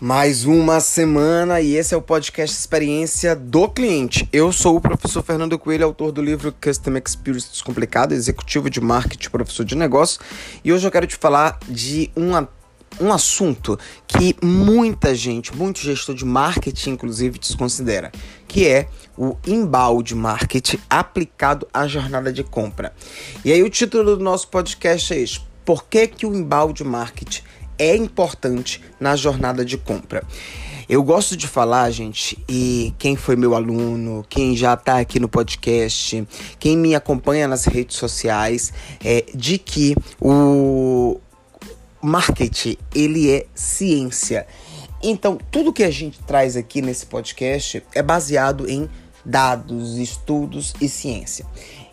Mais 0.00 0.46
uma 0.46 0.80
semana 0.80 1.60
e 1.60 1.76
esse 1.76 1.92
é 1.92 1.96
o 1.96 2.00
podcast 2.00 2.56
Experiência 2.56 3.36
do 3.36 3.68
Cliente. 3.68 4.26
Eu 4.32 4.50
sou 4.50 4.76
o 4.76 4.80
professor 4.80 5.22
Fernando 5.22 5.58
Coelho, 5.58 5.84
autor 5.84 6.10
do 6.10 6.22
livro 6.22 6.54
Custom 6.58 6.96
Experience 6.96 7.50
Descomplicado, 7.50 8.14
executivo 8.14 8.70
de 8.70 8.80
marketing, 8.80 9.28
professor 9.28 9.62
de 9.62 9.76
negócio, 9.76 10.18
e 10.64 10.72
hoje 10.72 10.86
eu 10.86 10.90
quero 10.90 11.06
te 11.06 11.16
falar 11.16 11.58
de 11.68 12.10
uma, 12.16 12.48
um 12.98 13.12
assunto 13.12 13.78
que 14.06 14.34
muita 14.42 15.14
gente, 15.14 15.54
muito 15.54 15.80
gestor 15.80 16.14
de 16.14 16.24
marketing, 16.24 16.92
inclusive, 16.92 17.38
desconsidera, 17.38 18.10
que 18.48 18.66
é 18.66 18.88
o 19.18 19.36
inbound 19.46 20.14
marketing 20.14 20.78
aplicado 20.88 21.68
à 21.74 21.86
jornada 21.86 22.32
de 22.32 22.42
compra. 22.42 22.94
E 23.44 23.52
aí 23.52 23.62
o 23.62 23.68
título 23.68 24.16
do 24.16 24.24
nosso 24.24 24.48
podcast 24.48 25.12
é 25.12 25.18
este: 25.18 25.46
Por 25.62 25.84
que, 25.84 26.06
que 26.06 26.24
o 26.24 26.34
inbound 26.34 26.82
marketing 26.84 27.42
é 27.80 27.96
importante 27.96 28.82
na 29.00 29.16
jornada 29.16 29.64
de 29.64 29.78
compra. 29.78 30.22
Eu 30.86 31.02
gosto 31.02 31.36
de 31.36 31.48
falar, 31.48 31.90
gente, 31.90 32.36
e 32.48 32.92
quem 32.98 33.16
foi 33.16 33.36
meu 33.36 33.54
aluno, 33.54 34.26
quem 34.28 34.54
já 34.54 34.74
está 34.74 34.98
aqui 34.98 35.18
no 35.18 35.28
podcast, 35.28 36.26
quem 36.58 36.76
me 36.76 36.94
acompanha 36.94 37.48
nas 37.48 37.64
redes 37.64 37.96
sociais, 37.96 38.72
é 39.02 39.24
de 39.34 39.56
que 39.56 39.96
o 40.20 41.18
marketing 42.02 42.76
ele 42.94 43.30
é 43.30 43.46
ciência. 43.54 44.46
Então, 45.02 45.38
tudo 45.50 45.72
que 45.72 45.84
a 45.84 45.90
gente 45.90 46.18
traz 46.24 46.56
aqui 46.56 46.82
nesse 46.82 47.06
podcast 47.06 47.82
é 47.94 48.02
baseado 48.02 48.68
em 48.68 48.90
dados, 49.24 49.96
estudos 49.96 50.74
e 50.80 50.88
ciência. 50.88 51.46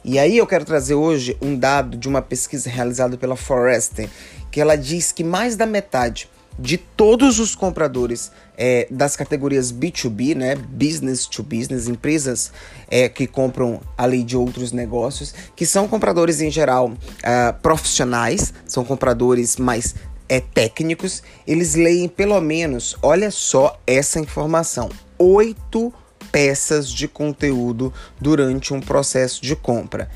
E 0.04 0.18
aí 0.18 0.38
eu 0.38 0.48
quero 0.48 0.64
trazer 0.64 0.96
hoje 0.96 1.38
um 1.42 1.58
dado 1.58 1.98
de 1.98 2.08
uma 2.08 2.22
pesquisa 2.22 2.70
realizada 2.70 3.18
pela 3.18 3.36
Forrester, 3.36 4.10
que 4.52 4.62
ela 4.62 4.76
diz 4.76 5.12
que 5.12 5.24
mais 5.24 5.56
da 5.56 5.66
metade 5.66 6.30
de 6.60 6.78
todos 6.78 7.40
os 7.40 7.54
compradores 7.54 8.32
é, 8.58 8.88
das 8.90 9.16
categorias 9.16 9.72
B2B, 9.72 10.36
né, 10.36 10.56
business 10.56 11.28
to 11.28 11.44
business, 11.44 11.88
empresas 11.88 12.52
é, 12.90 13.08
que 13.08 13.28
compram 13.28 13.80
ali 13.98 14.24
de 14.24 14.36
outros 14.36 14.72
negócios, 14.72 15.34
que 15.56 15.66
são 15.66 15.88
compradores 15.88 16.42
em 16.42 16.50
geral 16.50 16.88
uh, 16.88 17.62
profissionais, 17.62 18.54
são 18.66 18.84
compradores 18.84 19.58
mais 19.58 19.94
é, 20.28 20.40
técnicos, 20.40 21.22
eles 21.46 21.76
leem 21.76 22.08
pelo 22.08 22.40
menos, 22.42 22.96
olha 23.04 23.30
só 23.30 23.80
essa 23.86 24.20
informação, 24.20 24.90
oito 25.20 25.94
peças 26.32 26.90
de 26.90 27.08
conteúdo 27.08 27.94
durante 28.20 28.74
um 28.74 28.82
processo 28.82 29.42
de 29.42 29.56
compra. 29.56 30.10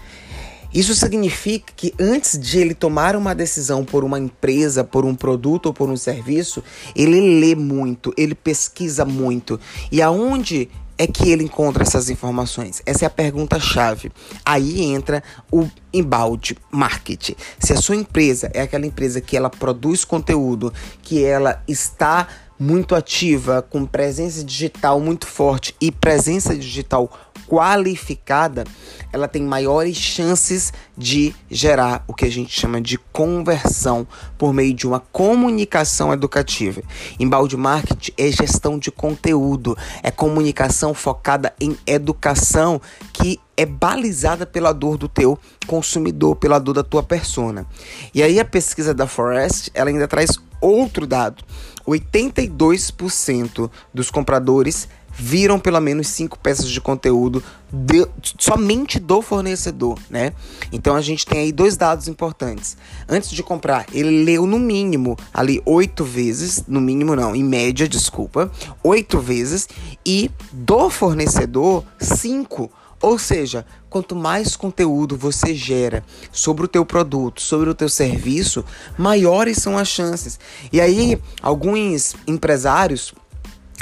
Isso 0.74 0.96
significa 0.96 1.74
que 1.76 1.94
antes 2.00 2.40
de 2.40 2.60
ele 2.60 2.74
tomar 2.74 3.16
uma 3.16 3.36
decisão 3.36 3.84
por 3.84 4.04
uma 4.04 4.20
empresa, 4.20 4.84
por 4.84 5.06
um 5.06 5.14
produto 5.14 5.68
ou 5.68 5.74
por 5.74 5.90
um 5.90 5.98
serviço, 5.98 6.64
ele 6.96 7.40
lê 7.40 7.56
muito, 7.56 8.14
ele 8.18 8.34
pesquisa 8.34 9.04
muito. 9.04 9.60
E 9.92 10.02
aonde 10.02 10.70
é 10.98 11.08
que 11.08 11.30
ele 11.30 11.44
encontra 11.44 11.84
essas 11.84 12.12
informações? 12.12 12.82
Essa 12.86 13.06
é 13.06 13.08
a 13.08 13.10
pergunta-chave. 13.10 14.12
Aí 14.46 14.82
entra 14.82 15.24
o 15.52 15.68
embalde 15.92 16.56
marketing. 16.70 17.36
Se 17.58 17.74
a 17.74 17.78
sua 17.78 17.96
empresa 17.96 18.52
é 18.54 18.62
aquela 18.62 18.86
empresa 18.86 19.20
que 19.20 19.36
ela 19.36 19.50
produz 19.50 20.06
conteúdo, 20.06 20.72
que 21.02 21.24
ela 21.24 21.64
está 21.68 22.28
muito 22.60 22.94
ativa, 22.94 23.64
com 23.64 23.84
presença 23.88 24.44
digital 24.44 25.00
muito 25.00 25.26
forte 25.26 25.76
e 25.82 25.92
presença 25.92 26.56
digital 26.56 27.12
qualificada, 27.52 28.64
ela 29.12 29.28
tem 29.28 29.44
maiores 29.44 29.98
chances 29.98 30.72
de 30.98 31.36
gerar 31.50 32.02
o 32.08 32.14
que 32.14 32.24
a 32.24 32.32
gente 32.32 32.58
chama 32.58 32.80
de 32.80 32.98
conversão 32.98 34.08
por 34.38 34.54
meio 34.54 34.74
de 34.74 34.88
uma 34.88 35.02
comunicação 35.02 36.14
educativa. 36.14 36.82
Embalde 37.20 37.58
marketing 37.58 38.14
é 38.18 38.32
gestão 38.32 38.80
de 38.80 38.90
conteúdo, 38.90 39.78
é 40.02 40.10
comunicação 40.10 40.94
focada 40.94 41.54
em 41.60 41.78
educação 41.86 42.80
que 43.12 43.38
é 43.58 43.66
balizada 43.66 44.46
pela 44.46 44.72
dor 44.72 44.98
do 44.98 45.10
teu 45.10 45.38
consumidor, 45.68 46.38
pela 46.38 46.58
dor 46.58 46.76
da 46.76 46.84
tua 46.84 47.04
persona. 47.04 47.68
E 48.14 48.24
aí 48.24 48.40
a 48.40 48.46
pesquisa 48.46 48.94
da 48.94 49.08
Forest, 49.08 49.70
ela 49.74 49.90
ainda 49.90 50.08
traz 50.08 50.40
outro 50.62 51.06
dado. 51.08 51.44
82% 51.88 53.70
dos 53.94 54.12
compradores 54.12 54.88
viram 55.14 55.60
pelo 55.60 55.80
menos 55.80 56.08
cinco 56.08 56.40
peças 56.40 56.70
de 56.70 56.80
conteúdo 56.80 57.44
de, 57.72 58.08
somente 58.40 59.00
do 59.00 59.22
fornecedor, 59.22 60.00
né? 60.10 60.34
Então 60.72 60.96
a 60.96 61.02
gente 61.02 61.26
tem 61.26 61.40
aí 61.40 61.52
dois 61.52 61.78
dados 61.78 62.08
importantes. 62.08 62.78
Antes 63.08 63.32
de 63.32 63.44
comprar, 63.44 63.86
ele 63.94 64.24
leu 64.24 64.46
no 64.46 64.58
mínimo 64.58 65.18
ali 65.34 65.62
oito 65.66 66.04
vezes, 66.04 66.64
no 66.68 66.82
mínimo 66.82 67.16
não, 67.16 67.36
em 67.36 67.44
média, 67.44 67.88
desculpa, 67.88 68.52
oito 68.84 69.20
vezes 69.20 69.68
e 70.06 70.32
do 70.52 70.90
fornecedor 70.90 71.84
cinco. 72.00 72.72
Ou 73.02 73.18
seja, 73.18 73.66
quanto 73.90 74.16
mais 74.16 74.56
conteúdo 74.56 75.18
você 75.18 75.56
gera 75.56 76.04
sobre 76.32 76.66
o 76.66 76.68
teu 76.68 76.86
produto, 76.86 77.42
sobre 77.42 77.70
o 77.70 77.74
teu 77.74 77.90
serviço, 77.90 78.64
maiores 78.98 79.58
são 79.58 79.78
as 79.78 79.88
chances. 79.88 80.40
E 80.72 80.80
aí, 80.80 81.20
alguns 81.42 82.16
empresários 82.28 83.14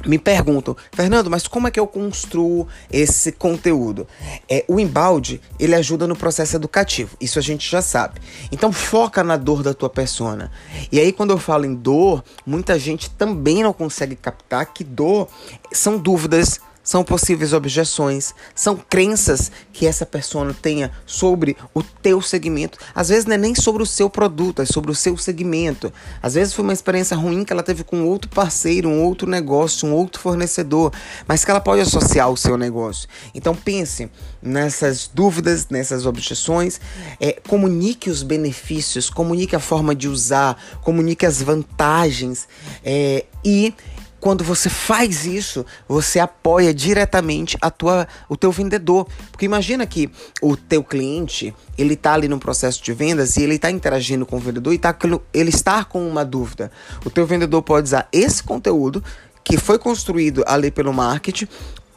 me 0.06 0.18
perguntam, 0.18 0.76
Fernando, 0.94 1.30
mas 1.30 1.48
como 1.48 1.68
é 1.68 1.72
que 1.72 1.80
eu 1.80 1.88
construo 1.88 2.68
esse 2.92 3.32
conteúdo? 3.32 4.08
É, 4.48 4.64
o 4.68 4.80
embalde, 4.80 5.42
ele 5.60 5.76
ajuda 5.76 6.08
no 6.08 6.16
processo 6.16 6.56
educativo, 6.56 7.18
isso 7.20 7.38
a 7.38 7.42
gente 7.42 7.70
já 7.70 7.82
sabe. 7.82 8.22
Então 8.52 8.72
foca 8.72 9.24
na 9.24 9.36
dor 9.36 9.62
da 9.62 9.74
tua 9.74 9.90
persona. 9.90 10.52
E 10.92 11.00
aí 11.00 11.12
quando 11.12 11.32
eu 11.32 11.38
falo 11.38 11.66
em 11.66 11.76
dor, 11.76 12.24
muita 12.46 12.80
gente 12.80 13.10
também 13.10 13.64
não 13.64 13.74
consegue 13.74 14.16
captar 14.16 14.66
que 14.68 14.84
dor 14.84 15.28
são 15.72 15.98
dúvidas, 15.98 16.62
são 16.90 17.04
possíveis 17.04 17.54
objeções, 17.54 18.34
são 18.56 18.76
crenças 18.76 19.52
que 19.72 19.86
essa 19.86 20.08
pessoa 20.08 20.56
tenha 20.60 20.92
sobre 21.06 21.56
o 21.72 21.84
teu 21.84 22.20
segmento. 22.20 22.80
Às 22.96 23.10
vezes 23.10 23.26
não 23.26 23.36
é 23.36 23.38
nem 23.38 23.54
sobre 23.54 23.84
o 23.84 23.86
seu 23.86 24.10
produto, 24.10 24.64
é 24.64 24.66
sobre 24.66 24.90
o 24.90 24.96
seu 24.96 25.16
segmento. 25.16 25.94
Às 26.20 26.34
vezes 26.34 26.52
foi 26.52 26.64
uma 26.64 26.74
experiência 26.74 27.16
ruim 27.16 27.46
que 27.46 27.54
ela 27.54 27.62
teve 27.62 27.84
com 27.84 28.08
outro 28.08 28.28
parceiro, 28.32 28.90
um 28.90 29.04
outro 29.04 29.30
negócio, 29.30 29.88
um 29.88 29.94
outro 29.94 30.20
fornecedor, 30.20 30.92
mas 31.28 31.46
que 31.46 31.52
ela 31.52 31.62
pode 31.62 31.82
associar 31.82 32.26
ao 32.26 32.36
seu 32.36 32.58
negócio. 32.58 33.08
Então 33.36 33.54
pense 33.54 34.10
nessas 34.42 35.08
dúvidas, 35.14 35.68
nessas 35.70 36.08
objeções, 36.08 36.82
é, 37.20 37.34
comunique 37.48 38.10
os 38.10 38.24
benefícios, 38.24 39.12
comunique 39.12 39.56
a 39.56 39.60
forma 39.60 39.94
de 39.94 40.08
usar, 40.08 40.60
comunique 40.82 41.24
as 41.24 41.40
vantagens 41.40 42.48
é, 42.84 43.26
e 43.46 43.76
quando 44.20 44.44
você 44.44 44.70
faz 44.70 45.26
isso, 45.26 45.66
você 45.88 46.20
apoia 46.20 46.74
diretamente 46.74 47.58
a 47.62 47.72
tua, 47.72 48.08
o 48.28 48.36
teu 48.36 48.52
vendedor. 48.52 49.08
Porque 49.32 49.46
imagina 49.46 49.86
que 49.86 50.10
o 50.42 50.56
teu 50.56 50.84
cliente, 50.84 51.54
ele 51.78 51.94
está 51.94 52.14
ali 52.14 52.28
no 52.28 52.40
processo 52.40 52.84
de 52.84 52.94
vendas 52.94 53.38
e 53.38 53.44
ele 53.44 53.56
está 53.56 53.72
interagindo 53.72 54.26
com 54.26 54.38
o 54.38 54.40
vendedor 54.40 54.74
e 54.74 54.78
tá, 54.78 54.96
ele 55.34 55.50
está 55.50 55.84
com 55.84 56.08
uma 56.08 56.26
dúvida. 56.26 56.72
O 57.06 57.10
teu 57.10 57.26
vendedor 57.26 57.62
pode 57.62 57.88
usar 57.88 58.08
esse 58.12 58.44
conteúdo 58.44 59.04
que 59.44 59.58
foi 59.58 59.80
construído 59.80 60.44
ali 60.46 60.70
pelo 60.70 60.94
marketing 60.94 61.48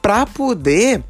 para 0.01 0.27
poder 0.27 1.03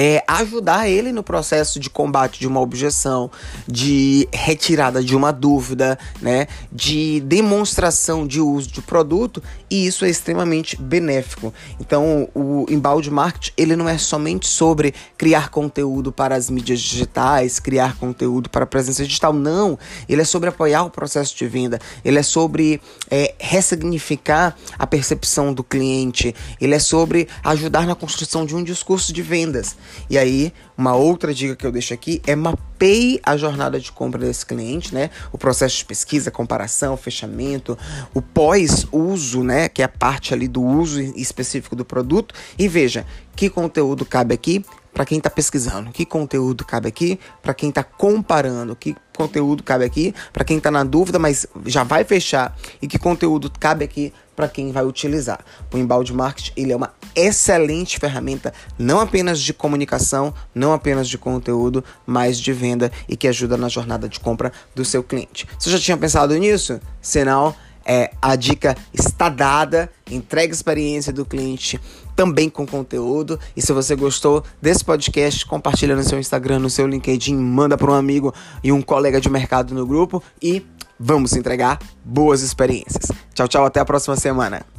é, 0.00 0.22
ajudar 0.28 0.88
ele 0.88 1.10
no 1.10 1.24
processo 1.24 1.80
de 1.80 1.90
combate 1.90 2.38
de 2.38 2.46
uma 2.46 2.60
objeção, 2.60 3.28
de 3.66 4.28
retirada 4.32 5.02
de 5.02 5.16
uma 5.16 5.32
dúvida, 5.32 5.98
né, 6.22 6.46
de 6.70 7.20
demonstração 7.22 8.24
de 8.24 8.40
uso 8.40 8.70
de 8.70 8.80
produto, 8.80 9.42
e 9.68 9.88
isso 9.88 10.04
é 10.04 10.08
extremamente 10.08 10.80
benéfico. 10.80 11.52
Então, 11.80 12.28
o 12.32 12.64
embalde 12.70 13.10
marketing, 13.10 13.52
ele 13.56 13.74
não 13.74 13.88
é 13.88 13.98
somente 13.98 14.46
sobre 14.46 14.94
criar 15.16 15.48
conteúdo 15.48 16.12
para 16.12 16.36
as 16.36 16.48
mídias 16.48 16.80
digitais, 16.80 17.58
criar 17.58 17.96
conteúdo 17.96 18.48
para 18.48 18.62
a 18.62 18.66
presença 18.68 19.02
digital, 19.02 19.32
não. 19.32 19.76
Ele 20.08 20.22
é 20.22 20.24
sobre 20.24 20.48
apoiar 20.48 20.84
o 20.84 20.90
processo 20.90 21.36
de 21.36 21.46
venda, 21.48 21.80
ele 22.04 22.20
é 22.20 22.22
sobre 22.22 22.80
é, 23.10 23.34
ressignificar 23.40 24.56
a 24.78 24.86
percepção 24.86 25.52
do 25.52 25.64
cliente, 25.64 26.32
ele 26.60 26.76
é 26.76 26.78
sobre 26.78 27.26
ajudar 27.42 27.84
na 27.84 27.96
construção 27.96 28.46
de 28.46 28.54
um 28.54 28.62
discurso 28.62 29.12
de 29.12 29.22
vendas. 29.22 29.76
E 30.08 30.16
aí, 30.16 30.52
uma 30.76 30.94
outra 30.94 31.32
dica 31.34 31.56
que 31.56 31.66
eu 31.66 31.72
deixo 31.72 31.92
aqui 31.94 32.20
é 32.26 32.34
mapeie 32.34 33.20
a 33.22 33.36
jornada 33.36 33.78
de 33.78 33.90
compra 33.92 34.20
desse 34.20 34.44
cliente, 34.44 34.94
né? 34.94 35.10
O 35.32 35.38
processo 35.38 35.78
de 35.78 35.84
pesquisa, 35.84 36.30
comparação, 36.30 36.96
fechamento, 36.96 37.76
o 38.14 38.22
pós-uso, 38.22 39.42
né? 39.42 39.68
Que 39.68 39.82
é 39.82 39.84
a 39.84 39.88
parte 39.88 40.32
ali 40.32 40.48
do 40.48 40.62
uso 40.62 41.00
específico 41.00 41.76
do 41.76 41.84
produto. 41.84 42.34
E 42.58 42.68
veja 42.68 43.06
que 43.34 43.48
conteúdo 43.48 44.04
cabe 44.04 44.34
aqui 44.34 44.64
para 44.92 45.04
quem 45.04 45.18
está 45.18 45.30
pesquisando, 45.30 45.92
que 45.92 46.04
conteúdo 46.04 46.64
cabe 46.64 46.88
aqui 46.88 47.20
para 47.40 47.54
quem 47.54 47.68
está 47.68 47.84
comparando, 47.84 48.74
que 48.74 48.96
conteúdo 49.16 49.62
cabe 49.62 49.84
aqui 49.84 50.12
para 50.32 50.44
quem 50.44 50.58
está 50.58 50.72
na 50.72 50.82
dúvida, 50.82 51.20
mas 51.20 51.46
já 51.66 51.84
vai 51.84 52.02
fechar 52.02 52.56
e 52.82 52.88
que 52.88 52.98
conteúdo 52.98 53.48
cabe 53.60 53.84
aqui 53.84 54.12
para 54.38 54.46
quem 54.46 54.70
vai 54.70 54.84
utilizar. 54.84 55.40
O 55.74 55.76
embalde 55.76 56.14
marketing 56.14 56.52
ele 56.56 56.72
é 56.72 56.76
uma 56.76 56.94
excelente 57.16 57.98
ferramenta, 57.98 58.54
não 58.78 59.00
apenas 59.00 59.40
de 59.40 59.52
comunicação, 59.52 60.32
não 60.54 60.72
apenas 60.72 61.08
de 61.08 61.18
conteúdo, 61.18 61.82
mas 62.06 62.38
de 62.38 62.52
venda 62.52 62.92
e 63.08 63.16
que 63.16 63.26
ajuda 63.26 63.56
na 63.56 63.68
jornada 63.68 64.08
de 64.08 64.20
compra 64.20 64.52
do 64.76 64.84
seu 64.84 65.02
cliente. 65.02 65.44
Você 65.58 65.70
já 65.70 65.78
tinha 65.80 65.96
pensado 65.96 66.36
nisso? 66.36 66.80
senão 67.02 67.52
é, 67.84 68.12
a 68.20 68.36
dica 68.36 68.76
está 68.92 69.28
dada, 69.28 69.90
entrega 70.08 70.52
a 70.52 70.54
experiência 70.54 71.12
do 71.12 71.24
cliente 71.24 71.80
também 72.14 72.48
com 72.48 72.66
conteúdo. 72.66 73.40
E 73.56 73.62
se 73.62 73.72
você 73.72 73.96
gostou 73.96 74.44
desse 74.60 74.84
podcast, 74.84 75.44
compartilha 75.46 75.96
no 75.96 76.04
seu 76.04 76.18
Instagram, 76.18 76.58
no 76.58 76.70
seu 76.70 76.86
LinkedIn, 76.86 77.34
manda 77.34 77.76
para 77.76 77.90
um 77.90 77.94
amigo 77.94 78.32
e 78.62 78.70
um 78.70 78.82
colega 78.82 79.20
de 79.20 79.30
mercado 79.30 79.74
no 79.74 79.86
grupo 79.86 80.22
e 80.40 80.64
Vamos 80.98 81.32
entregar 81.34 81.78
boas 82.04 82.42
experiências. 82.42 83.12
Tchau, 83.34 83.46
tchau, 83.46 83.64
até 83.64 83.80
a 83.80 83.84
próxima 83.84 84.16
semana. 84.16 84.77